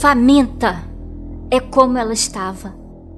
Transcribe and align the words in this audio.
Faminta 0.00 0.82
é 1.50 1.60
como 1.60 1.98
ela 1.98 2.14
estava. 2.14 2.74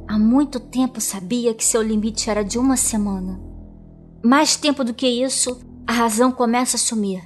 Há 0.08 0.18
muito 0.18 0.58
tempo 0.58 1.00
sabia 1.00 1.54
que 1.54 1.64
seu 1.64 1.80
limite 1.80 2.28
era 2.28 2.44
de 2.44 2.58
uma 2.58 2.76
semana. 2.76 3.40
Mais 4.20 4.56
tempo 4.56 4.82
do 4.82 4.92
que 4.92 5.06
isso, 5.06 5.60
a 5.86 5.92
razão 5.92 6.32
começa 6.32 6.76
a 6.76 6.80
sumir. 6.80 7.22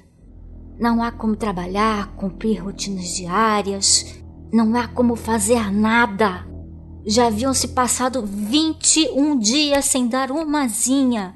Não 0.79 1.03
há 1.03 1.11
como 1.11 1.35
trabalhar, 1.35 2.15
cumprir 2.17 2.63
rotinas 2.63 3.15
diárias, 3.15 4.23
não 4.53 4.77
há 4.77 4.87
como 4.89 5.17
fazer 5.17 5.73
nada. 5.73 6.47
Já 7.07 7.29
haviam 7.29 7.55
se 7.55 7.69
passado 7.69 8.27
21 8.27 9.39
dias 9.39 9.87
sem 9.87 10.07
dar 10.07 10.31
umazinha. 10.31 11.35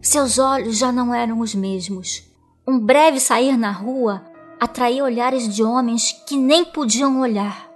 Seus 0.00 0.36
olhos 0.36 0.78
já 0.78 0.90
não 0.90 1.14
eram 1.14 1.38
os 1.38 1.54
mesmos. 1.54 2.24
Um 2.66 2.80
breve 2.80 3.20
sair 3.20 3.56
na 3.56 3.70
rua 3.70 4.31
atraía 4.62 5.02
olhares 5.02 5.52
de 5.52 5.64
homens 5.64 6.12
que 6.24 6.36
nem 6.36 6.64
podiam 6.64 7.18
olhar. 7.20 7.68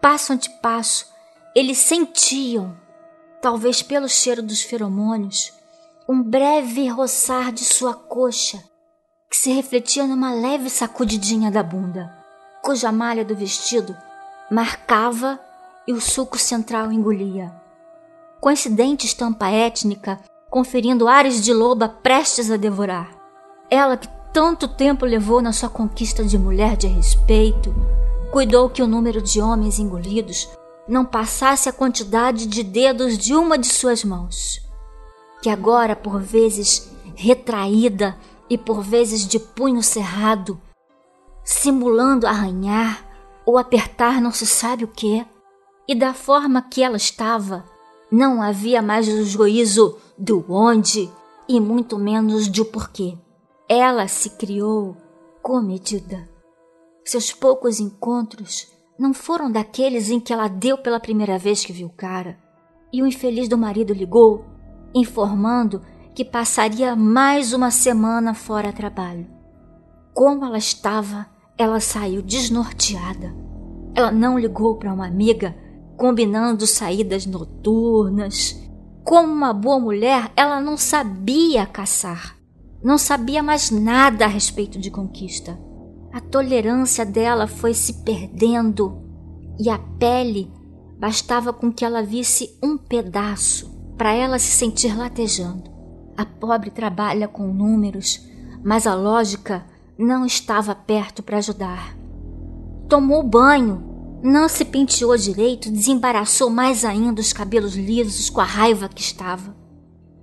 Passo 0.00 0.32
ante 0.32 0.48
passo, 0.48 1.12
eles 1.56 1.78
sentiam, 1.78 2.76
talvez 3.42 3.82
pelo 3.82 4.08
cheiro 4.08 4.40
dos 4.40 4.62
feromônios, 4.62 5.52
um 6.08 6.22
breve 6.22 6.86
roçar 6.86 7.50
de 7.50 7.64
sua 7.64 7.94
coxa 7.94 8.62
que 9.28 9.36
se 9.36 9.50
refletia 9.50 10.06
numa 10.06 10.32
leve 10.32 10.70
sacudidinha 10.70 11.50
da 11.50 11.64
bunda, 11.64 12.16
cuja 12.62 12.92
malha 12.92 13.24
do 13.24 13.34
vestido 13.34 13.96
marcava 14.48 15.36
e 15.84 15.92
o 15.92 16.00
suco 16.00 16.38
central 16.38 16.92
engolia. 16.92 17.52
Coincidente 18.40 19.04
estampa 19.04 19.48
étnica, 19.48 20.20
conferindo 20.48 21.08
ares 21.08 21.42
de 21.42 21.52
loba 21.52 21.88
prestes 21.88 22.52
a 22.52 22.56
devorar. 22.56 23.10
Ela 23.68 23.96
que 23.96 24.19
tanto 24.32 24.68
tempo 24.68 25.04
levou 25.04 25.42
na 25.42 25.52
sua 25.52 25.68
conquista 25.68 26.24
de 26.24 26.38
mulher 26.38 26.76
de 26.76 26.86
respeito, 26.86 27.74
cuidou 28.30 28.70
que 28.70 28.82
o 28.82 28.86
número 28.86 29.20
de 29.20 29.40
homens 29.40 29.78
engolidos 29.78 30.48
não 30.88 31.04
passasse 31.04 31.68
a 31.68 31.72
quantidade 31.72 32.46
de 32.46 32.62
dedos 32.62 33.18
de 33.18 33.34
uma 33.34 33.58
de 33.58 33.66
suas 33.66 34.04
mãos, 34.04 34.60
que 35.42 35.48
agora, 35.48 35.94
por 35.94 36.20
vezes 36.20 36.90
retraída, 37.14 38.16
e 38.50 38.58
por 38.58 38.82
vezes 38.82 39.24
de 39.24 39.38
punho 39.38 39.80
cerrado, 39.80 40.60
simulando 41.44 42.26
arranhar 42.26 43.06
ou 43.46 43.56
apertar 43.56 44.20
não 44.20 44.32
se 44.32 44.44
sabe 44.44 44.82
o 44.82 44.88
que, 44.88 45.24
e 45.86 45.94
da 45.94 46.12
forma 46.12 46.60
que 46.60 46.82
ela 46.82 46.96
estava, 46.96 47.64
não 48.10 48.42
havia 48.42 48.82
mais 48.82 49.06
o 49.06 49.24
juízo 49.24 49.96
do 50.18 50.44
onde 50.48 51.08
e 51.48 51.60
muito 51.60 51.96
menos 51.96 52.50
de 52.50 52.64
porquê. 52.64 53.16
Ela 53.72 54.08
se 54.08 54.30
criou 54.30 54.96
comedida. 55.40 56.28
Seus 57.04 57.32
poucos 57.32 57.78
encontros 57.78 58.66
não 58.98 59.14
foram 59.14 59.48
daqueles 59.48 60.10
em 60.10 60.18
que 60.18 60.32
ela 60.32 60.48
deu 60.48 60.76
pela 60.76 60.98
primeira 60.98 61.38
vez 61.38 61.64
que 61.64 61.72
viu 61.72 61.86
o 61.86 61.92
cara, 61.92 62.36
e 62.92 63.00
o 63.00 63.06
infeliz 63.06 63.48
do 63.48 63.56
marido 63.56 63.94
ligou, 63.94 64.44
informando 64.92 65.82
que 66.16 66.24
passaria 66.24 66.96
mais 66.96 67.52
uma 67.52 67.70
semana 67.70 68.34
fora 68.34 68.70
a 68.70 68.72
trabalho. 68.72 69.28
Como 70.12 70.44
ela 70.44 70.58
estava, 70.58 71.28
ela 71.56 71.78
saiu 71.78 72.22
desnorteada. 72.22 73.32
Ela 73.94 74.10
não 74.10 74.36
ligou 74.36 74.78
para 74.78 74.92
uma 74.92 75.06
amiga, 75.06 75.56
combinando 75.96 76.66
saídas 76.66 77.24
noturnas. 77.24 78.60
Como 79.04 79.32
uma 79.32 79.52
boa 79.52 79.78
mulher, 79.78 80.32
ela 80.34 80.60
não 80.60 80.76
sabia 80.76 81.64
caçar. 81.66 82.39
Não 82.82 82.96
sabia 82.96 83.42
mais 83.42 83.70
nada 83.70 84.24
a 84.24 84.28
respeito 84.28 84.78
de 84.78 84.90
conquista. 84.90 85.58
A 86.12 86.20
tolerância 86.20 87.04
dela 87.04 87.46
foi 87.46 87.74
se 87.74 88.02
perdendo 88.02 89.02
e 89.58 89.68
a 89.68 89.78
pele 89.78 90.50
bastava 90.98 91.52
com 91.52 91.70
que 91.70 91.84
ela 91.84 92.02
visse 92.02 92.58
um 92.62 92.78
pedaço 92.78 93.70
para 93.98 94.14
ela 94.14 94.38
se 94.38 94.50
sentir 94.50 94.96
latejando. 94.96 95.70
A 96.16 96.24
pobre 96.24 96.70
trabalha 96.70 97.28
com 97.28 97.52
números, 97.52 98.26
mas 98.64 98.86
a 98.86 98.94
lógica 98.94 99.64
não 99.98 100.24
estava 100.24 100.74
perto 100.74 101.22
para 101.22 101.36
ajudar. 101.36 101.94
Tomou 102.88 103.22
banho, 103.22 104.18
não 104.22 104.48
se 104.48 104.64
penteou 104.64 105.16
direito, 105.16 105.70
desembaraçou 105.70 106.48
mais 106.48 106.84
ainda 106.84 107.20
os 107.20 107.32
cabelos 107.32 107.76
lisos 107.76 108.30
com 108.30 108.40
a 108.40 108.44
raiva 108.44 108.88
que 108.88 109.02
estava. 109.02 109.59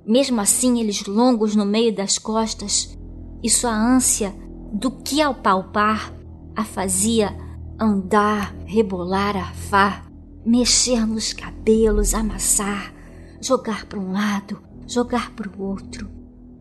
Mesmo 0.08 0.40
assim, 0.40 0.80
eles 0.80 1.06
longos 1.06 1.54
no 1.54 1.66
meio 1.66 1.94
das 1.94 2.18
costas, 2.18 2.98
e 3.44 3.50
sua 3.50 3.76
ânsia 3.76 4.34
do 4.72 4.90
que 4.90 5.22
ao 5.22 5.36
palpar 5.36 6.14
a 6.56 6.64
fazia 6.64 7.36
andar, 7.80 8.56
rebolar, 8.66 9.36
arfar, 9.36 10.10
mexer 10.46 11.06
nos 11.06 11.34
cabelos, 11.34 12.14
amassar, 12.14 12.94
jogar 13.42 13.86
para 13.86 14.00
um 14.00 14.14
lado, 14.14 14.62
jogar 14.88 15.32
para 15.32 15.50
o 15.50 15.62
outro. 15.62 16.10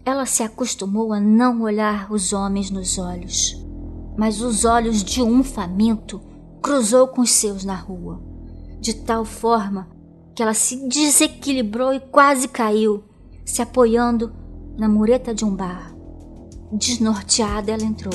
Ela 0.04 0.26
se 0.26 0.42
acostumou 0.42 1.12
a 1.12 1.20
não 1.20 1.62
olhar 1.62 2.12
os 2.12 2.32
homens 2.32 2.70
nos 2.70 2.98
olhos, 2.98 3.64
mas 4.18 4.40
os 4.40 4.64
olhos 4.64 5.04
de 5.04 5.22
um 5.22 5.42
faminto 5.44 6.20
cruzou 6.60 7.08
com 7.08 7.22
os 7.22 7.30
seus 7.30 7.64
na 7.64 7.76
rua, 7.76 8.20
de 8.80 8.92
tal 8.92 9.24
forma 9.24 9.88
que 10.34 10.42
ela 10.42 10.54
se 10.54 10.88
desequilibrou 10.88 11.94
e 11.94 12.00
quase 12.00 12.48
caiu, 12.48 13.04
se 13.46 13.62
apoiando 13.62 14.32
na 14.76 14.88
mureta 14.88 15.32
de 15.32 15.44
um 15.44 15.54
bar. 15.54 15.94
Desnorteada, 16.72 17.70
ela 17.70 17.84
entrou. 17.84 18.12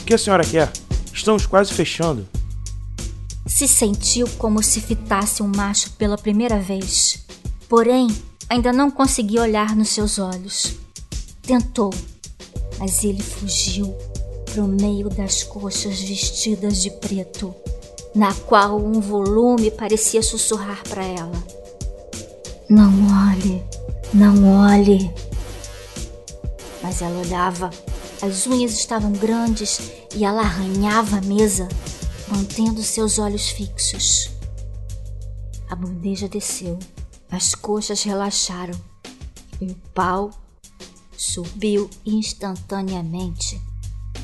O 0.00 0.04
que 0.04 0.12
a 0.12 0.18
senhora 0.18 0.44
quer? 0.44 0.70
Estamos 1.14 1.46
quase 1.46 1.72
fechando. 1.72 2.28
Se 3.46 3.68
sentiu 3.68 4.28
como 4.36 4.62
se 4.62 4.80
fitasse 4.80 5.42
um 5.42 5.50
macho 5.54 5.92
pela 5.92 6.18
primeira 6.18 6.58
vez. 6.58 7.24
Porém, 7.68 8.08
ainda 8.48 8.72
não 8.72 8.90
conseguia 8.90 9.42
olhar 9.42 9.76
nos 9.76 9.90
seus 9.90 10.18
olhos. 10.18 10.76
Tentou, 11.42 11.90
mas 12.78 13.04
ele 13.04 13.22
fugiu 13.22 13.94
para 14.52 14.62
o 14.62 14.68
meio 14.68 15.08
das 15.08 15.42
coxas 15.42 16.00
vestidas 16.00 16.82
de 16.82 16.90
preto, 16.90 17.54
na 18.14 18.34
qual 18.34 18.78
um 18.78 19.00
volume 19.00 19.70
parecia 19.70 20.22
sussurrar 20.22 20.82
para 20.88 21.04
ela: 21.04 21.61
Não 22.68 22.92
olhe, 23.28 23.62
não 24.14 24.60
olhe. 24.60 25.10
Mas 26.82 27.02
ela 27.02 27.20
olhava. 27.20 27.70
As 28.22 28.46
unhas 28.46 28.72
estavam 28.72 29.12
grandes 29.12 29.90
e 30.14 30.24
ela 30.24 30.42
arranhava 30.42 31.18
a 31.18 31.22
mesa, 31.22 31.68
mantendo 32.28 32.82
seus 32.82 33.18
olhos 33.18 33.48
fixos. 33.48 34.30
A 35.68 35.74
bandeja 35.74 36.28
desceu. 36.28 36.78
As 37.30 37.54
coxas 37.54 38.02
relaxaram 38.02 38.78
e 39.60 39.66
o 39.66 39.74
pau 39.94 40.30
subiu 41.16 41.90
instantaneamente. 42.04 43.60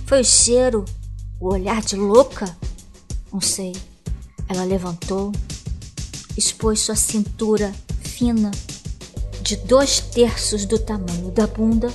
Foi 0.07 0.21
o 0.21 0.25
cheiro, 0.25 0.85
o 1.41 1.53
olhar 1.53 1.81
de 1.81 1.97
louca? 1.97 2.57
Não 3.33 3.41
sei. 3.41 3.75
Ela 4.49 4.65
levantou, 4.65 5.33
expôs 6.37 6.81
sua 6.81 6.97
cintura 6.97 7.75
fina, 8.19 8.50
de 9.41 9.55
dois 9.55 10.00
terços 10.00 10.67
do 10.67 10.76
tamanho 10.76 11.31
da 11.31 11.47
bunda, 11.47 11.88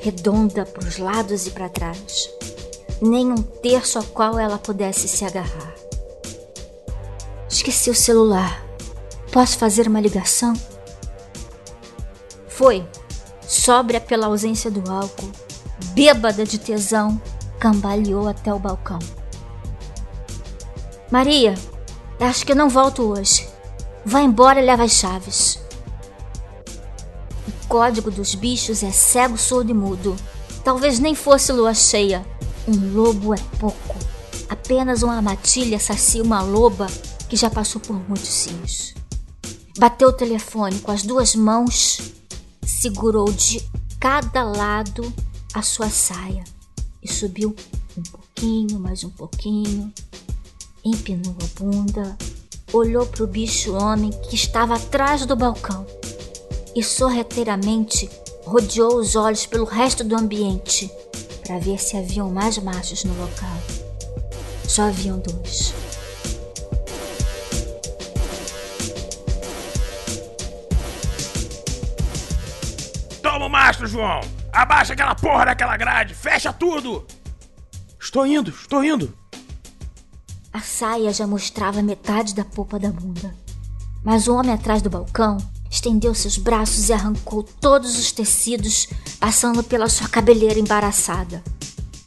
redonda 0.00 0.64
para 0.64 0.88
os 0.88 0.96
lados 0.96 1.46
e 1.46 1.50
para 1.50 1.68
trás, 1.68 2.30
nem 3.02 3.30
um 3.30 3.42
terço 3.42 3.98
ao 3.98 4.04
qual 4.04 4.38
ela 4.38 4.56
pudesse 4.56 5.06
se 5.06 5.26
agarrar. 5.26 5.74
Esqueci 7.50 7.90
o 7.90 7.94
celular. 7.94 8.64
Posso 9.30 9.58
fazer 9.58 9.86
uma 9.86 10.00
ligação? 10.00 10.54
Foi. 12.48 12.86
Sóbria 13.46 14.00
pela 14.00 14.26
ausência 14.26 14.70
do 14.70 14.90
álcool, 14.90 15.30
bêbada 15.92 16.44
de 16.44 16.58
tesão, 16.58 17.20
cambaleou 17.60 18.26
até 18.26 18.52
o 18.52 18.58
balcão. 18.58 18.98
Maria, 21.10 21.54
acho 22.20 22.46
que 22.46 22.54
não 22.54 22.70
volto 22.70 23.02
hoje. 23.02 23.57
Vá 24.08 24.22
embora 24.22 24.58
e 24.58 24.64
leva 24.64 24.84
as 24.84 24.92
chaves. 24.92 25.60
O 27.46 27.68
código 27.68 28.10
dos 28.10 28.34
bichos 28.34 28.82
é 28.82 28.90
cego, 28.90 29.36
surdo 29.36 29.70
e 29.70 29.74
mudo. 29.74 30.16
Talvez 30.64 30.98
nem 30.98 31.14
fosse 31.14 31.52
lua 31.52 31.74
cheia. 31.74 32.26
Um 32.66 32.94
lobo 32.94 33.34
é 33.34 33.38
pouco. 33.60 33.96
Apenas 34.48 35.02
uma 35.02 35.20
matilha 35.20 35.78
sacia 35.78 36.22
uma 36.22 36.40
loba 36.40 36.86
que 37.28 37.36
já 37.36 37.50
passou 37.50 37.82
por 37.82 37.94
muitos 38.08 38.30
cios. 38.30 38.94
Bateu 39.78 40.08
o 40.08 40.12
telefone 40.12 40.78
com 40.78 40.90
as 40.90 41.02
duas 41.02 41.34
mãos, 41.34 42.00
segurou 42.64 43.30
de 43.30 43.62
cada 44.00 44.42
lado 44.42 45.12
a 45.52 45.60
sua 45.60 45.90
saia 45.90 46.44
e 47.02 47.12
subiu 47.12 47.54
um 47.94 48.02
pouquinho, 48.04 48.80
mais 48.80 49.04
um 49.04 49.10
pouquinho, 49.10 49.92
empinou 50.82 51.36
a 51.42 51.60
bunda, 51.60 52.16
olhou 52.72 53.06
para 53.06 53.24
o 53.24 53.26
bicho 53.26 53.74
homem 53.74 54.10
que 54.28 54.34
estava 54.34 54.76
atrás 54.76 55.24
do 55.24 55.34
balcão 55.34 55.86
e 56.74 56.82
sorrateiramente 56.82 58.08
rodeou 58.44 58.96
os 58.96 59.16
olhos 59.16 59.46
pelo 59.46 59.64
resto 59.64 60.04
do 60.04 60.16
ambiente 60.16 60.90
para 61.46 61.58
ver 61.58 61.78
se 61.78 61.96
haviam 61.96 62.30
mais 62.30 62.58
machos 62.58 63.04
no 63.04 63.14
local. 63.18 63.56
Só 64.66 64.82
haviam 64.82 65.18
dois. 65.18 65.72
Toma 73.22 73.46
o 73.46 73.48
mastro, 73.48 73.86
João! 73.86 74.20
Abaixa 74.52 74.92
aquela 74.92 75.14
porra 75.14 75.46
daquela 75.46 75.76
grade! 75.76 76.14
Fecha 76.14 76.52
tudo! 76.52 77.06
Estou 77.98 78.26
indo, 78.26 78.50
estou 78.50 78.84
indo! 78.84 79.12
Saia 80.78 81.12
já 81.12 81.26
mostrava 81.26 81.82
metade 81.82 82.36
da 82.36 82.44
polpa 82.44 82.78
da 82.78 82.88
bunda. 82.88 83.34
Mas 84.04 84.28
o 84.28 84.34
homem 84.36 84.52
atrás 84.52 84.80
do 84.80 84.88
balcão 84.88 85.36
estendeu 85.68 86.14
seus 86.14 86.38
braços 86.38 86.88
e 86.88 86.92
arrancou 86.92 87.42
todos 87.42 87.98
os 87.98 88.12
tecidos, 88.12 88.86
passando 89.18 89.64
pela 89.64 89.88
sua 89.88 90.08
cabeleira 90.08 90.56
embaraçada. 90.56 91.42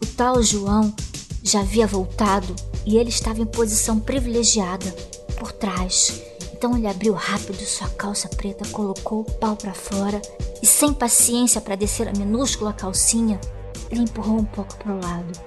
O 0.01 0.06
tal 0.06 0.41
João 0.41 0.95
já 1.44 1.59
havia 1.59 1.85
voltado 1.85 2.56
e 2.85 2.95
ele 2.95 3.09
estava 3.09 3.41
em 3.41 3.45
posição 3.45 4.00
privilegiada, 4.00 4.89
por 5.38 5.51
trás. 5.51 6.21
Então 6.53 6.77
ele 6.77 6.88
abriu 6.88 7.13
rápido 7.13 7.59
sua 7.65 7.89
calça 7.89 8.29
preta, 8.29 8.65
colocou 8.69 9.19
o 9.19 9.31
pau 9.33 9.57
para 9.57 9.74
fora 9.74 10.21
e, 10.63 10.65
sem 10.65 10.94
paciência 10.94 11.59
para 11.59 11.75
descer 11.75 12.07
a 12.07 12.13
minúscula 12.13 12.71
calcinha, 12.71 13.38
ele 13.89 14.03
empurrou 14.03 14.39
um 14.39 14.45
pouco 14.45 14.77
para 14.77 14.94
o 14.94 15.01
lado. 15.01 15.38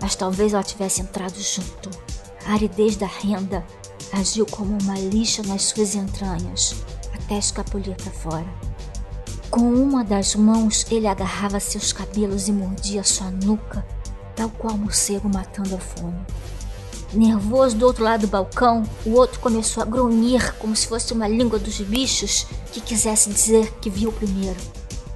Mas 0.00 0.16
talvez 0.16 0.52
ela 0.52 0.64
tivesse 0.64 1.02
entrado 1.02 1.40
junto. 1.40 2.13
A 2.46 2.52
aridez 2.54 2.96
da 2.96 3.06
renda 3.06 3.64
agiu 4.12 4.46
como 4.46 4.76
uma 4.82 4.98
lixa 4.98 5.42
nas 5.42 5.62
suas 5.62 5.94
entranhas, 5.94 6.76
até 7.14 7.38
escapulir 7.38 7.96
para 7.96 8.12
fora. 8.12 8.46
Com 9.50 9.72
uma 9.72 10.04
das 10.04 10.34
mãos, 10.34 10.86
ele 10.90 11.06
agarrava 11.06 11.58
seus 11.60 11.92
cabelos 11.92 12.48
e 12.48 12.52
mordia 12.52 13.02
sua 13.02 13.30
nuca, 13.30 13.86
tal 14.36 14.50
qual 14.50 14.74
um 14.74 14.78
morcego 14.78 15.28
matando 15.28 15.74
a 15.74 15.78
fome. 15.78 16.20
Nervoso 17.12 17.76
do 17.76 17.86
outro 17.86 18.02
lado 18.02 18.22
do 18.22 18.26
balcão, 18.26 18.82
o 19.06 19.12
outro 19.12 19.38
começou 19.38 19.82
a 19.82 19.86
grunhir 19.86 20.54
como 20.56 20.74
se 20.74 20.88
fosse 20.88 21.12
uma 21.12 21.28
língua 21.28 21.58
dos 21.58 21.80
bichos 21.80 22.46
que 22.72 22.80
quisesse 22.80 23.30
dizer 23.30 23.72
que 23.80 23.88
viu 23.88 24.10
primeiro. 24.12 24.58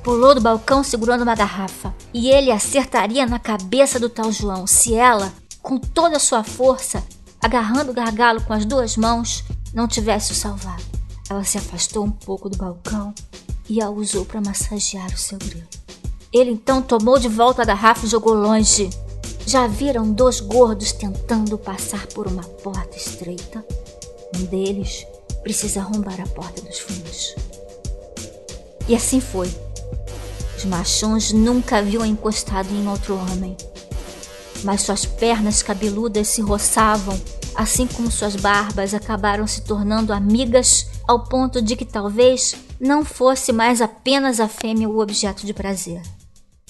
Pulou 0.02 0.34
do 0.34 0.40
balcão 0.40 0.84
segurando 0.84 1.22
uma 1.22 1.34
garrafa, 1.34 1.92
e 2.14 2.30
ele 2.30 2.52
acertaria 2.52 3.26
na 3.26 3.38
cabeça 3.38 3.98
do 3.98 4.08
tal 4.08 4.30
João 4.30 4.66
se 4.66 4.94
ela, 4.94 5.32
com 5.60 5.76
toda 5.76 6.16
a 6.16 6.20
sua 6.20 6.44
força, 6.44 7.02
agarrando 7.43 7.90
o 7.90 7.94
gargalo 7.94 8.43
com 8.43 8.52
as 8.52 8.64
duas 8.64 8.96
mãos, 8.96 9.44
não 9.73 9.87
tivesse 9.87 10.32
o 10.32 10.35
salvado. 10.35 10.82
Ela 11.31 11.44
se 11.44 11.58
afastou 11.58 12.05
um 12.05 12.11
pouco 12.11 12.49
do 12.49 12.56
balcão 12.56 13.14
e 13.69 13.82
a 13.82 13.90
usou 13.90 14.25
para 14.25 14.40
massagear 14.40 15.12
o 15.12 15.19
seu 15.19 15.38
grilo. 15.38 15.67
Ele 16.32 16.50
então 16.50 16.82
tomou 16.82 17.19
de 17.19 17.29
volta 17.29 17.62
a 17.62 17.64
garrafa 17.64 18.06
e 18.06 18.08
jogou 18.08 18.35
longe. 18.35 18.90
Já 19.46 19.67
viram 19.67 20.11
dois 20.12 20.40
gordos 20.40 20.93
tentando 20.93 21.56
passar 21.56 22.06
por 22.08 22.26
uma 22.26 22.43
porta 22.43 22.96
estreita? 22.96 23.64
Um 24.37 24.44
deles 24.44 25.06
precisa 25.43 25.81
arrombar 25.81 26.20
a 26.20 26.26
porta 26.26 26.61
dos 26.61 26.79
fundos. 26.79 27.35
E 28.87 28.94
assim 28.94 29.20
foi. 29.20 29.50
Os 30.56 30.64
machões 30.64 31.32
nunca 31.32 31.79
haviam 31.79 32.05
encostado 32.05 32.69
em 32.75 32.88
outro 32.88 33.17
homem 33.17 33.56
mas 34.64 34.82
suas 34.82 35.05
pernas 35.05 35.62
cabeludas 35.62 36.28
se 36.28 36.40
roçavam, 36.40 37.20
assim 37.55 37.87
como 37.87 38.10
suas 38.10 38.37
barbas 38.37 38.94
acabaram 38.94 39.46
se 39.46 39.62
tornando 39.62 40.12
amigas 40.12 40.87
ao 41.06 41.25
ponto 41.25 41.62
de 41.62 41.76
que 41.76 41.84
talvez 41.84 42.55
não 42.81 43.05
fosse 43.05 43.52
mais 43.52 43.81
apenas 43.81 44.40
a 44.40 44.49
fêmea 44.49 44.88
o 44.88 45.00
objeto 45.00 45.44
de 45.46 45.52
prazer. 45.55 46.02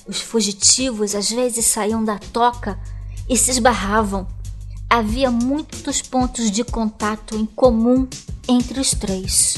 Os 0.06 0.20
fugitivos 0.20 1.14
às 1.14 1.30
vezes 1.30 1.66
saíam 1.66 2.02
da 2.02 2.18
toca 2.18 2.78
e 3.28 3.36
se 3.36 3.50
esbarravam. 3.50 4.26
Havia 4.88 5.30
muitos 5.30 6.00
pontos 6.00 6.50
de 6.50 6.64
contato 6.64 7.36
em 7.36 7.44
comum 7.44 8.08
entre 8.48 8.80
os 8.80 8.92
três. 8.92 9.56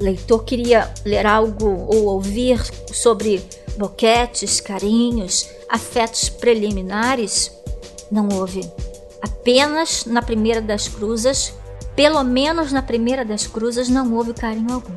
Leitor 0.00 0.44
queria 0.44 0.92
ler 1.04 1.26
algo 1.26 1.66
ou 1.66 2.04
ouvir 2.04 2.62
sobre 2.92 3.44
boquetes, 3.76 4.60
carinhos, 4.60 5.48
afetos 5.68 6.28
preliminares, 6.28 7.50
não 8.10 8.28
houve. 8.28 8.60
Apenas 9.22 10.04
na 10.04 10.22
primeira 10.22 10.60
das 10.60 10.88
cruzas, 10.88 11.54
pelo 11.96 12.22
menos 12.22 12.72
na 12.72 12.82
primeira 12.82 13.24
das 13.24 13.46
cruzas, 13.46 13.88
não 13.88 14.12
houve 14.14 14.34
carinho 14.34 14.74
algum. 14.74 14.96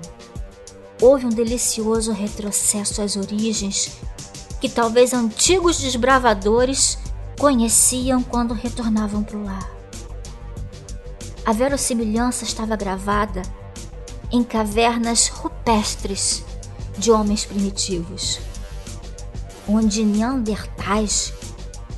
Houve 1.02 1.26
um 1.26 1.30
delicioso 1.30 2.12
retrocesso 2.12 3.02
às 3.02 3.16
origens 3.16 3.98
que 4.60 4.68
talvez 4.68 5.14
antigos 5.14 5.80
desbravadores 5.80 6.98
conheciam 7.38 8.24
quando 8.24 8.54
retornavam 8.54 9.24
para 9.24 9.38
o 9.38 9.44
lar. 9.44 9.72
A 11.46 11.54
verossimilhança 11.54 12.44
estava 12.44 12.76
gravada 12.76 13.44
em 14.32 14.44
cavernas 14.44 15.28
rupestres 15.28 16.44
de 16.98 17.12
homens 17.12 17.46
primitivos 17.46 18.40
onde 19.68 20.04
neandertais 20.04 21.34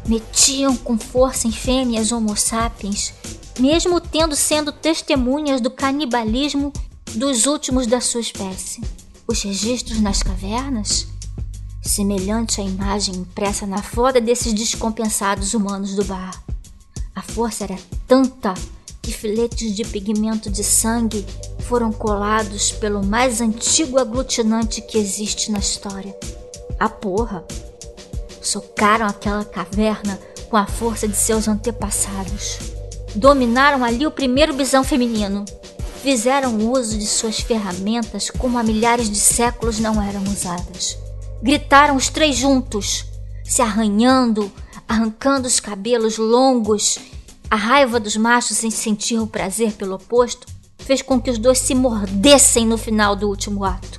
metiam 0.07 0.75
com 0.75 0.97
força 0.97 1.47
em 1.47 1.51
fêmeas 1.51 2.11
homo 2.11 2.35
sapiens, 2.35 3.13
mesmo 3.59 4.01
tendo 4.01 4.35
sendo 4.35 4.71
testemunhas 4.71 5.61
do 5.61 5.69
canibalismo 5.69 6.73
dos 7.13 7.45
últimos 7.45 7.85
da 7.85 8.01
sua 8.01 8.21
espécie. 8.21 8.81
Os 9.27 9.43
registros 9.43 9.99
nas 10.01 10.23
cavernas, 10.23 11.07
semelhante 11.81 12.59
à 12.59 12.63
imagem 12.63 13.15
impressa 13.15 13.67
na 13.67 13.83
foda 13.83 14.19
desses 14.19 14.53
descompensados 14.53 15.53
humanos 15.53 15.95
do 15.95 16.03
bar. 16.03 16.43
A 17.15 17.21
força 17.21 17.65
era 17.65 17.77
tanta 18.07 18.53
que 19.01 19.11
filetes 19.11 19.75
de 19.75 19.83
pigmento 19.83 20.49
de 20.49 20.63
sangue 20.63 21.25
foram 21.67 21.91
colados 21.91 22.71
pelo 22.71 23.05
mais 23.05 23.41
antigo 23.41 23.99
aglutinante 23.99 24.81
que 24.81 24.97
existe 24.97 25.51
na 25.51 25.59
história 25.59 26.15
a 26.79 26.87
porra. 26.87 27.43
Socaram 28.41 29.05
aquela 29.05 29.43
caverna 29.43 30.19
com 30.49 30.57
a 30.57 30.65
força 30.65 31.07
de 31.07 31.15
seus 31.15 31.47
antepassados. 31.47 32.57
Dominaram 33.15 33.83
ali 33.83 34.05
o 34.05 34.11
primeiro 34.11 34.53
bisão 34.53 34.83
feminino. 34.83 35.45
Fizeram 36.01 36.71
uso 36.71 36.97
de 36.97 37.05
suas 37.05 37.39
ferramentas 37.39 38.29
como 38.29 38.57
há 38.57 38.63
milhares 38.63 39.09
de 39.09 39.17
séculos 39.17 39.79
não 39.79 40.01
eram 40.01 40.23
usadas. 40.23 40.97
Gritaram 41.41 41.95
os 41.95 42.09
três 42.09 42.35
juntos, 42.35 43.05
se 43.43 43.61
arranhando, 43.61 44.51
arrancando 44.87 45.47
os 45.47 45.59
cabelos 45.59 46.17
longos. 46.17 46.97
A 47.51 47.55
raiva 47.55 47.99
dos 47.99 48.15
machos 48.15 48.63
em 48.63 48.71
sentir 48.71 49.19
o 49.19 49.27
prazer 49.27 49.73
pelo 49.73 49.95
oposto 49.95 50.47
fez 50.77 51.01
com 51.01 51.19
que 51.19 51.29
os 51.29 51.37
dois 51.37 51.59
se 51.59 51.75
mordessem 51.75 52.65
no 52.65 52.77
final 52.77 53.15
do 53.15 53.27
último 53.27 53.65
ato 53.65 53.98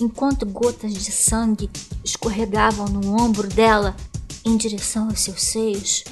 enquanto 0.00 0.46
gotas 0.46 0.92
de 0.92 1.12
sangue 1.12 1.70
escorregavam 2.04 2.86
no 2.86 3.20
ombro 3.20 3.48
dela 3.48 3.96
em 4.44 4.56
direção 4.56 5.08
aos 5.08 5.20
seus 5.20 5.42
seios. 5.42 6.04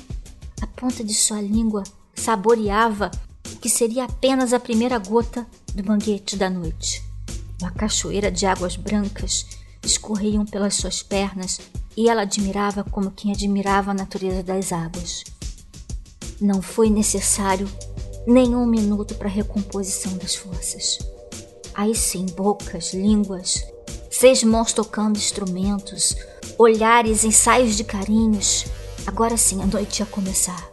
A 0.61 0.67
ponta 0.67 1.03
de 1.05 1.15
sua 1.15 1.41
língua 1.41 1.83
saboreava 2.15 3.11
o 3.53 3.57
que 3.57 3.69
seria 3.69 4.05
apenas 4.05 4.53
a 4.53 4.61
primeira 4.61 4.99
gota 4.99 5.47
do 5.75 5.83
banquete 5.83 6.37
da 6.37 6.49
noite. 6.49 7.03
Uma 7.61 7.71
cachoeira 7.71 8.31
de 8.31 8.47
águas 8.47 8.77
brancas 8.77 9.47
escorriam 9.85 10.45
pelas 10.47 10.75
suas 10.75 11.03
pernas 11.03 11.61
e 11.97 12.09
ela 12.09 12.23
admirava 12.23 12.85
como 12.85 13.11
quem 13.11 13.33
admirava 13.33 13.91
a 13.91 13.95
natureza 13.95 14.43
das 14.43 14.73
águas. 14.73 15.25
Não 16.41 16.63
foi 16.63 16.89
necessário 16.89 17.69
nenhum 18.27 18.65
minuto 18.67 19.15
para 19.15 19.29
a 19.29 19.33
recomposição 19.33 20.17
das 20.17 20.35
forças. 20.35 20.99
Aí 21.75 21.95
sim, 21.95 22.27
bocas, 22.27 22.93
línguas, 22.93 23.65
Seis 24.13 24.45
mãos 24.45 24.75
tocando 24.75 25.17
instrumentos, 25.17 26.15
olhares, 26.59 27.25
ensaios 27.25 27.75
de 27.75 27.83
carinhos. 27.83 28.67
Agora 29.07 29.39
sim 29.39 29.63
a 29.63 29.67
noite 29.67 30.01
ia 30.01 30.07
começar. 30.07 30.69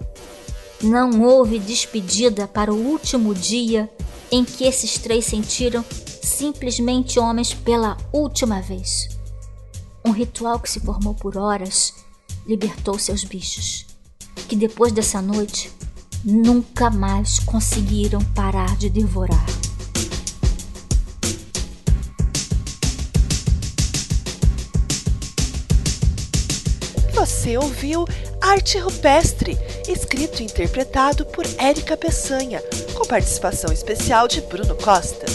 Não 0.84 1.24
houve 1.24 1.58
despedida 1.58 2.50
para 2.50 2.74
o 2.74 2.78
último 2.78 3.34
dia 3.34 3.90
em 4.30 4.44
que 4.44 4.66
esses 4.66 4.98
três 4.98 5.26
sentiram 5.26 5.84
simplesmente 6.22 7.18
homens 7.18 7.54
pela 7.54 7.98
última 8.12 8.62
vez. 8.62 9.08
Um 10.06 10.12
ritual 10.12 10.60
que 10.60 10.70
se 10.70 10.82
formou 10.82 11.14
por 11.14 11.38
horas 11.38 11.94
libertou 12.46 13.00
seus 13.00 13.24
bichos, 13.24 13.86
que 14.50 14.56
depois 14.56 14.92
dessa 14.92 15.22
noite 15.22 15.72
nunca 16.26 16.90
mais 16.90 17.40
conseguiram 17.40 18.20
parar 18.36 18.76
de 18.76 18.90
devorar. 18.90 19.46
Você 27.50 27.58
ouviu 27.58 28.06
Arte 28.40 28.78
Rupestre, 28.78 29.58
escrito 29.88 30.40
e 30.40 30.46
interpretado 30.46 31.26
por 31.26 31.44
Érica 31.58 31.98
Peçanha, 31.98 32.62
com 32.94 33.04
participação 33.08 33.74
especial 33.74 34.28
de 34.28 34.40
Bruno 34.40 34.76
Costa. 34.76 35.26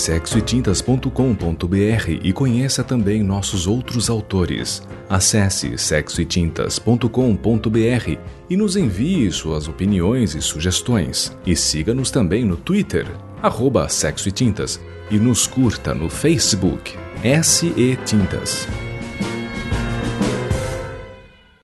sexoetintas.com.br 0.00 2.10
e 2.22 2.32
conheça 2.32 2.82
também 2.82 3.22
nossos 3.22 3.66
outros 3.66 4.10
autores. 4.10 4.82
Acesse 5.08 5.76
sexoetintas.com.br 5.76 8.18
e 8.48 8.56
nos 8.56 8.76
envie 8.76 9.30
suas 9.30 9.68
opiniões 9.68 10.34
e 10.34 10.42
sugestões. 10.42 11.36
E 11.46 11.54
siga-nos 11.54 12.10
também 12.10 12.44
no 12.44 12.56
Twitter, 12.56 13.06
arroba 13.42 13.88
Sexo 13.88 14.28
e 14.28 14.32
Tintas, 14.32 14.80
e 15.10 15.18
nos 15.18 15.46
curta 15.46 15.94
no 15.94 16.08
Facebook, 16.08 16.96
SE 17.42 17.98
Tintas. 18.04 18.89